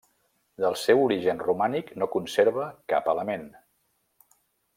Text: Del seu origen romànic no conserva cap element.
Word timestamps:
Del 0.63 0.77
seu 0.83 1.01
origen 1.01 1.43
romànic 1.47 1.91
no 2.03 2.07
conserva 2.15 2.67
cap 2.95 3.13
element. 3.15 3.47